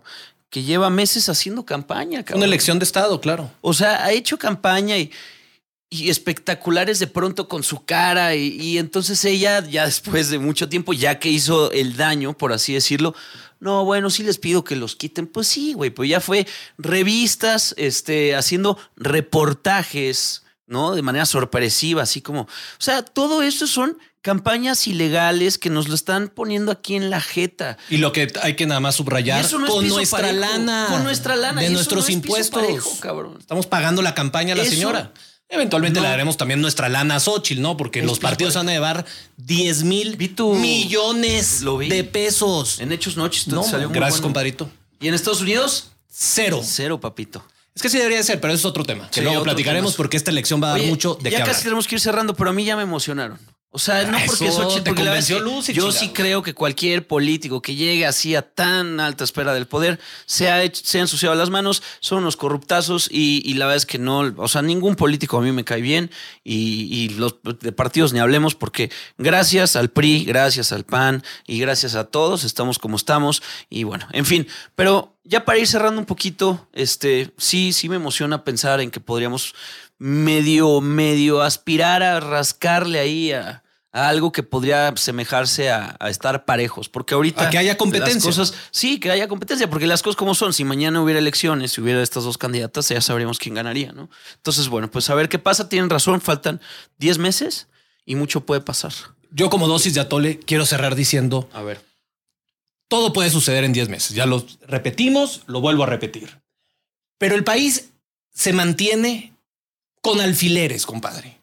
[0.50, 2.24] que lleva meses haciendo campaña.
[2.24, 2.38] cabrón.
[2.38, 3.50] Una elección de Estado, claro.
[3.60, 5.10] O sea, ha hecho campaña y,
[5.90, 10.68] y espectaculares de pronto con su cara y, y entonces ella ya después de mucho
[10.68, 13.16] tiempo, ya que hizo el daño, por así decirlo,
[13.60, 15.26] no, bueno, sí les pido que los quiten.
[15.26, 16.46] Pues sí, güey, pues ya fue
[16.78, 20.94] revistas, este, haciendo reportajes, ¿no?
[20.94, 25.94] De manera sorpresiva, así como, o sea, todo eso son campañas ilegales que nos lo
[25.94, 27.78] están poniendo aquí en la jeta.
[27.88, 30.86] Y lo que hay que nada más subrayar no es con nuestra parejo, lana.
[30.90, 32.62] con nuestra lana, De nuestros no impuestos.
[32.62, 33.36] parejo, cabrón.
[33.38, 35.12] Estamos pagando la campaña a la Eso- señora.
[35.50, 36.04] Eventualmente No.
[36.04, 37.76] le daremos también nuestra lana a Xochitl, ¿no?
[37.76, 39.06] Porque Es los partidos van a llevar
[39.38, 42.80] 10 mil millones Lo de pesos.
[42.80, 44.22] En Hechos Noches No, salió gracias, bueno.
[44.24, 44.70] compadrito.
[45.00, 45.92] ¿Y en Estados Unidos?
[46.10, 46.60] Cero.
[46.64, 47.44] Cero, papito.
[47.74, 49.08] Es que sí debería ser, pero eso es otro tema.
[49.08, 51.50] Que Sí, luego platicaremos porque esta elección va a dar mucho de ya qué casi
[51.50, 51.62] hablar.
[51.62, 53.38] tenemos que ir cerrando, pero a mí ya me emocionaron.
[53.78, 55.92] O sea, no porque Eso Xochitl, te porque convenció Lucy, yo chingado.
[56.00, 60.50] sí creo que cualquier político que llegue así a tan alta espera del poder se
[60.50, 63.86] ha, hecho- se ha ensuciado las manos, son unos corruptazos y, y la verdad es
[63.86, 66.10] que no, o sea, ningún político a mí me cae bien
[66.42, 71.60] y, y los de partidos ni hablemos porque gracias al PRI, gracias al PAN y
[71.60, 76.00] gracias a todos estamos como estamos y bueno, en fin, pero ya para ir cerrando
[76.00, 79.54] un poquito, este, sí, sí me emociona pensar en que podríamos
[79.98, 83.62] medio, medio aspirar a rascarle ahí a,
[83.92, 88.28] a algo que podría semejarse a, a estar parejos, porque ahorita A que haya competencia.
[88.28, 91.80] cosas, sí, que haya competencia, porque las cosas como son, si mañana hubiera elecciones, si
[91.80, 94.10] hubiera estas dos candidatas, ya sabríamos quién ganaría, ¿no?
[94.36, 96.60] Entonces, bueno, pues a ver qué pasa, tienen razón, faltan
[96.98, 97.68] 10 meses
[98.04, 98.92] y mucho puede pasar.
[99.30, 101.80] Yo como dosis de atole quiero cerrar diciendo, A ver.
[102.88, 104.14] todo puede suceder en 10 meses.
[104.14, 106.40] Ya lo repetimos, lo vuelvo a repetir.
[107.18, 107.90] Pero el país
[108.32, 109.32] se mantiene
[110.02, 111.38] con alfileres, compadre.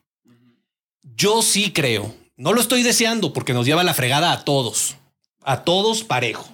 [1.18, 4.96] Yo sí creo, no lo estoy deseando porque nos lleva la fregada a todos,
[5.44, 6.50] a todos parejo.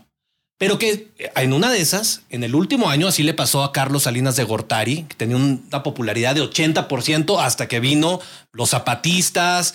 [0.58, 4.04] Pero que en una de esas, en el último año, así le pasó a Carlos
[4.04, 8.20] Salinas de Gortari, que tenía una popularidad de 80% hasta que vino
[8.52, 9.74] los zapatistas,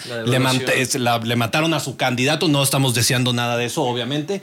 [0.94, 2.46] la- le mataron a su candidato.
[2.46, 4.42] No estamos deseando nada de eso, obviamente.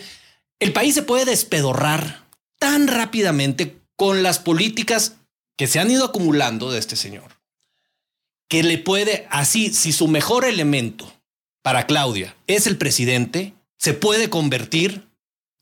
[0.60, 2.24] El país se puede despedorrar
[2.60, 5.14] tan rápidamente con las políticas
[5.56, 7.38] que se han ido acumulando de este señor,
[8.50, 11.13] que le puede, así, si su mejor elemento
[11.64, 12.36] para Claudia.
[12.46, 15.08] Es el presidente, se puede convertir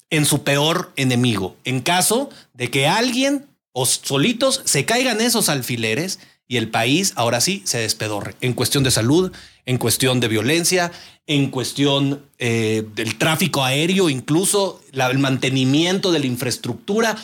[0.10, 6.20] en su peor enemigo, en caso de que alguien o solitos se caigan esos alfileres
[6.50, 8.36] y el país ahora sí se despedorre.
[8.42, 9.32] En cuestión de salud,
[9.66, 10.92] en cuestión de violencia,
[11.28, 17.16] en cuestión eh, del tráfico aéreo, incluso la- el mantenimiento de la infraestructura,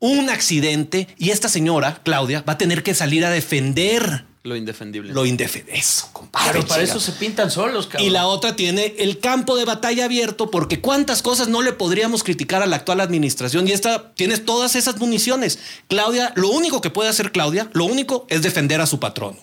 [0.00, 5.12] un accidente y esta señora, Claudia, va a tener que salir a defender Lo indefendible.
[5.12, 5.76] lo indefendido.
[5.76, 6.50] Eso, compadre.
[6.52, 8.08] Pero para eso se pintan solos, cabrón.
[8.08, 12.24] Y la otra tiene el campo de batalla abierto, porque cuántas cosas no le podríamos
[12.24, 13.68] criticar a la actual administración.
[13.68, 15.60] Y esta tienes todas esas municiones.
[15.86, 19.38] Claudia, lo único que puede hacer Claudia, lo único es defender a su patrón.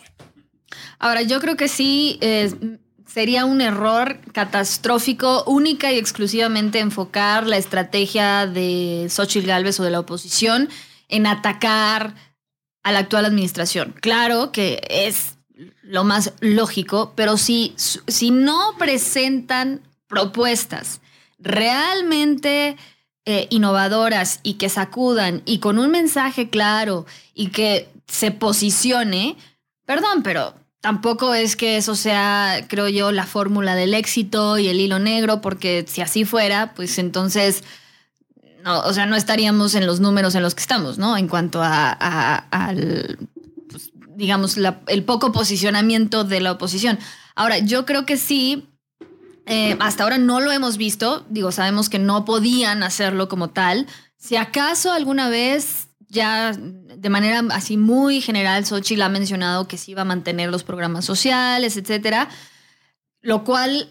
[0.99, 2.53] Ahora, yo creo que sí eh,
[3.05, 9.91] sería un error catastrófico única y exclusivamente enfocar la estrategia de Xochitl Gálvez o de
[9.91, 10.67] la oposición
[11.07, 12.15] en atacar
[12.89, 13.95] a la actual administración.
[14.01, 15.35] Claro que es
[15.81, 21.01] lo más lógico, pero si, si no presentan propuestas
[21.39, 22.75] realmente
[23.25, 29.37] eh, innovadoras y que sacudan y con un mensaje claro y que se posicione,
[29.85, 34.79] perdón, pero tampoco es que eso sea, creo yo, la fórmula del éxito y el
[34.79, 37.63] hilo negro, porque si así fuera, pues entonces,
[38.63, 41.17] no, o sea, no estaríamos en los números en los que estamos, ¿no?
[41.17, 41.91] En cuanto a,
[42.51, 43.17] al,
[43.69, 46.99] pues, digamos, la- el poco posicionamiento de la oposición.
[47.35, 48.67] Ahora, yo creo que sí,
[49.45, 53.87] eh, hasta ahora no lo hemos visto, digo, sabemos que no podían hacerlo como tal.
[54.17, 59.91] Si acaso alguna vez ya de manera así muy general, Xochitl ha mencionado que sí
[59.91, 62.29] iba a mantener los programas sociales, etcétera,
[63.21, 63.89] lo cual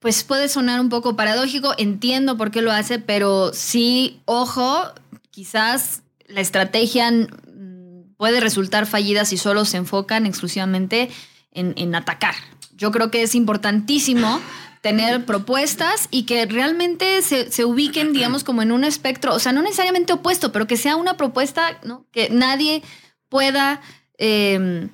[0.00, 4.82] pues puede sonar un poco paradójico, entiendo por qué lo hace, pero sí, ojo,
[5.30, 11.10] quizás la estrategia mm, puede resultar fallida si solo se enfocan exclusivamente
[11.52, 12.34] en, atacar.
[12.76, 14.40] Yo creo que es importantísimo
[14.80, 19.52] tener propuestas y que realmente se, se ubiquen, digamos, como en un espectro, o sea,
[19.52, 21.78] no necesariamente opuesto, pero que sea una propuesta
[22.12, 22.82] que nadie
[23.28, 23.82] pueda
[24.16, 24.88] eh,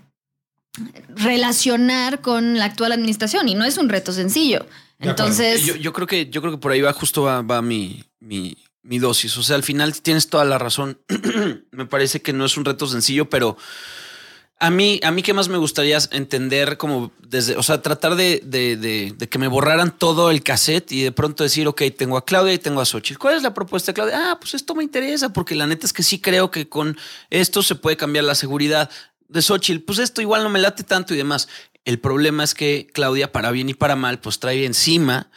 [1.09, 4.67] relacionar con la actual administración y no es un reto sencillo.
[4.99, 8.03] Entonces, Yo, yo creo que yo creo que por ahí va justo va, va mi,
[8.21, 9.37] mi, mi dosis.
[9.37, 10.99] O sea, al final tienes toda la razón.
[11.71, 13.57] me parece que no es un reto sencillo, pero
[14.59, 18.41] a mí, a mí que más me gustaría entender como desde, o sea, tratar de,
[18.43, 22.17] de- de- de que me borraran todo el cassette y de pronto decir, ok, tengo
[22.17, 23.19] a Claudia y tengo a Xochitl.
[23.19, 24.31] ¿Cuál es la propuesta de Claudia?
[24.33, 26.97] Ah, pues esto me interesa, porque la neta es que sí creo que con
[27.29, 28.89] esto se puede cambiar la seguridad
[29.29, 29.85] de Xochitl.
[29.85, 31.49] Pues esto igual no me late tanto y demás.
[31.87, 35.31] El problema es que Claudia, para bien y para mal, pues trae encima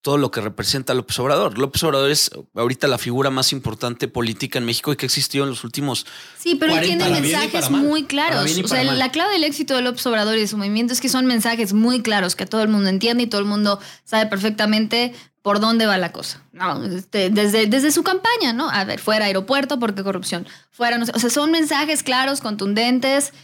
[0.00, 1.58] todo lo que representa López Obrador.
[1.58, 5.44] López Obrador es ahorita la figura más importante política en México y que ha existido
[5.44, 6.06] en los últimos
[6.38, 8.50] Sí, pero él 40 tiene para bien y mensajes muy claros.
[8.64, 8.98] O sea, mal.
[8.98, 11.74] la clave del éxito de López Obrador y de su movimiento es que son mensajes
[11.74, 15.84] muy claros que todo el mundo entiende y todo el mundo sabe perfectamente por dónde
[15.84, 16.42] va la cosa.
[16.52, 18.70] No, este, desde, desde su campaña, ¿no?
[18.70, 20.46] A ver, fuera aeropuerto porque corrupción.
[20.70, 21.12] Fuera, no sé.
[21.14, 23.34] O sea, son mensajes claros, contundentes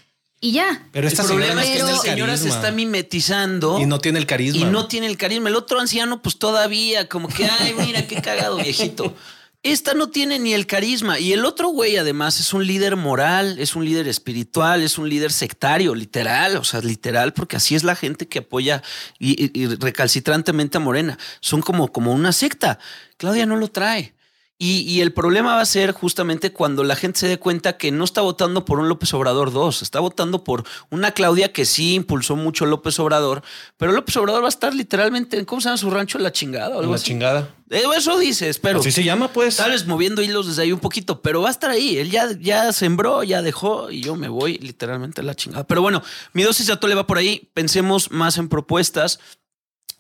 [0.40, 0.86] y ya.
[0.92, 3.78] Pero esta el problema señora es que esta señora se está mimetizando.
[3.80, 4.60] Y no tiene el carisma.
[4.60, 5.48] Y no tiene el carisma.
[5.48, 9.14] El otro anciano, pues todavía, como que, ay, mira, qué cagado, viejito.
[9.62, 11.18] esta no tiene ni el carisma.
[11.18, 15.08] Y el otro güey, además, es un líder moral, es un líder espiritual, es un
[15.08, 16.56] líder sectario, literal.
[16.58, 18.82] O sea, literal, porque así es la gente que apoya
[19.18, 21.18] y, y- y recalcitrantemente a Morena.
[21.40, 22.78] Son como, como una secta.
[23.16, 24.14] Claudia no lo trae.
[24.58, 27.90] Y, y el problema va a ser justamente cuando la gente se dé cuenta que
[27.92, 31.92] no está votando por un López Obrador 2, está votando por una Claudia que sí
[31.92, 33.42] impulsó mucho a López Obrador,
[33.76, 36.18] pero López Obrador va a estar literalmente, en- ¿cómo se llama su rancho?
[36.18, 37.04] La chingada o algo La así.
[37.04, 37.50] chingada.
[37.68, 38.80] Eh, Eso dice, espero.
[38.80, 39.56] Así se llama, pues.
[39.56, 41.98] Tal vez moviendo hilos desde ahí un poquito, pero va a estar ahí.
[41.98, 45.66] Él ya, ya sembró, ya dejó y yo me voy literalmente a la chingada.
[45.66, 47.50] Pero bueno, mi dosis de atole va por ahí.
[47.52, 49.18] Pensemos más en propuestas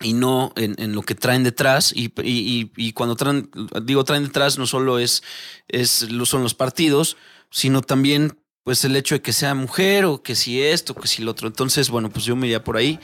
[0.00, 1.92] y no en, en lo que traen detrás.
[1.94, 3.50] Y, y- y- cuando traen,
[3.82, 5.22] digo traen detrás, no solo es,
[5.68, 7.16] es, son los partidos,
[7.50, 11.22] sino también pues el hecho de que sea mujer o que si esto, que si
[11.22, 11.46] lo otro.
[11.46, 12.98] Entonces, bueno, pues yo me iría por ahí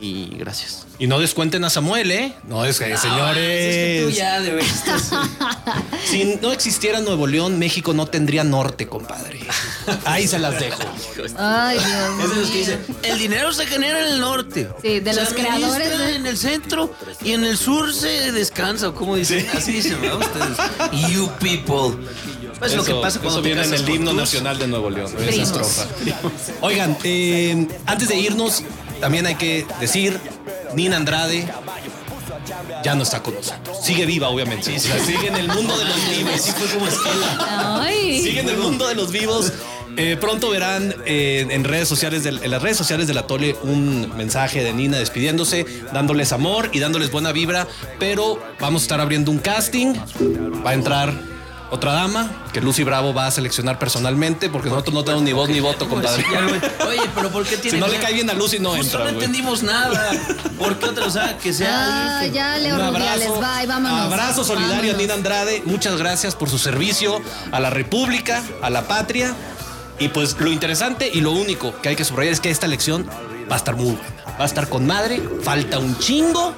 [0.00, 0.86] y gracias.
[0.98, 2.34] Y no descuenten a Samuel, ¿eh?
[2.48, 3.36] No, es que, señores.
[3.38, 5.10] Es que tú ya de veras estás-
[6.10, 9.40] Si no existiera Nuevo León, México no tendría norte, compadre.
[10.04, 10.78] Ahí se las dejo.
[11.36, 12.58] Ay, Es de Dios los que mío.
[12.60, 14.68] dicen, el dinero se genera en el norte.
[14.82, 18.32] Sí, de Se los creadores administra de- En el centro y en el sur se
[18.32, 19.46] descansa, o como dicen.
[19.54, 20.18] Así dicen, ¿verdad?
[20.20, 21.10] Ustedes.
[21.10, 21.96] You people.
[22.64, 25.12] Es lo que pasa cuando viene en el himno nacional de Nuevo León.
[25.28, 25.86] Esa estrofa.
[26.62, 28.62] Oigan, eh, antes de irnos,
[29.00, 30.18] también hay que decir,
[30.74, 31.46] Nina Andrade
[32.84, 33.78] ya no está con nosotros.
[33.82, 34.74] Sigue viva, obviamente.
[34.76, 36.34] O sea, sigue en el mundo de los vivos.
[36.34, 36.86] Así fue como.
[38.22, 39.52] Sigue en el mundo de los vivos.
[39.98, 44.14] Eh, pronto verán eh, en redes sociales del- en las redes sociales del Atole un
[44.14, 47.66] mensaje de Nina despidiéndose, dándoles amor y dándoles buena vibra.
[47.98, 49.94] Pero vamos a estar abriendo un casting.
[50.64, 51.14] Va a entrar
[51.70, 55.48] otra dama que Lucy Bravo va a seleccionar personalmente porque nosotros no tenemos ni voz
[55.48, 56.24] ni voto, compadre.
[56.32, 56.52] Ya no-
[56.88, 59.00] Oye, pero ¿por qué tiene Si no le cae bien a Lucy, no entra.
[59.00, 60.10] no entendimos nada.
[60.58, 61.06] ¿Por qué otra?
[61.06, 64.00] O sea, que sea Ah, ya, Leo Un Rubiales, abrazo, bye, vámonos.
[64.12, 64.96] abrazo solidario a.
[64.96, 65.62] Nina Andrade.
[65.66, 67.20] Muchas gracias por su servicio
[67.52, 69.34] a la República, a la patria.
[69.98, 73.08] Y pues lo interesante y lo único que hay que subrayar es que esta elección
[73.50, 74.34] va a estar muy buena.
[74.38, 75.22] Va a estar con madre.
[75.42, 76.54] Falta un chingo.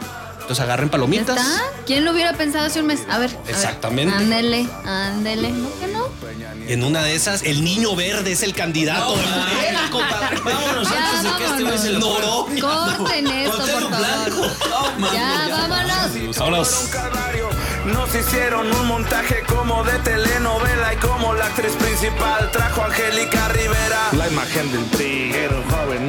[0.48, 1.36] Entonces agarren ¿Ya palomitas.
[1.36, 1.62] está?
[1.84, 3.00] ¿Quién lo hubiera pensado hace un mes?
[3.10, 3.30] A ver.
[3.30, 3.50] a ver.
[3.54, 4.14] Exactamente.
[4.16, 5.50] Ándele, ándele.
[5.50, 6.08] ¿No que no?
[6.66, 10.40] Y en una de esas, el niño verde es el candidato Morena, compadre.
[10.44, 12.62] Vámonos Ya, antes de que este güey se lo Noroña.
[12.62, 13.88] Corten esto, por favor.
[13.98, 14.46] Blanco.
[14.72, 16.38] Oh, Ya, vámonos.
[16.38, 16.88] Vámonos.
[17.84, 23.48] Nos hicieron un montaje como de telenovela y como la actriz principal trajo a Angélica
[23.48, 24.08] Rivera.
[24.12, 25.30] La imagen del PRI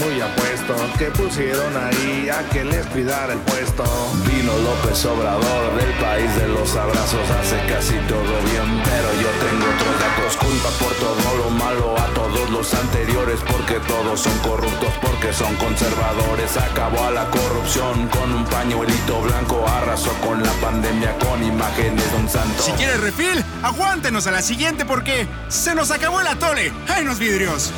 [0.10, 3.84] muy apuesto que pusieron ahí a que les cuidara el puesto.
[4.26, 9.65] Vino López Obrador del país de los abrazos, hace casi todo bien, pero yo tengo
[9.65, 10.38] otros datos.
[10.38, 15.56] Culpa por todo lo malo a todos los anteriores, porque todos son corruptos, porque son
[15.56, 16.58] conservadores.
[16.58, 22.17] Acabó a la corrupción con un pañuelito blanco, arrasó con la pandemia con imágenes de
[22.17, 22.63] un santo.
[22.63, 26.72] Si quieres refil, aguántenos a la siguiente porque se nos acabó el atole.
[26.88, 27.72] ¡Ay, los vidrios!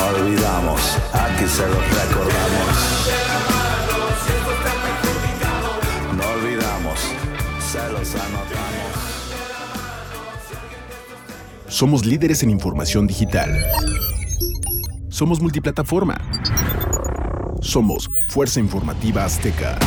[0.00, 0.80] No olvidamos,
[1.12, 3.10] aquí se los recordamos.
[6.16, 7.00] No olvidamos,
[7.60, 8.92] se los anotamos.
[11.66, 13.62] Somos líderes en información digital.
[15.10, 16.16] Somos multiplataforma.
[17.60, 19.78] Somos Fuerza Informativa Azteca.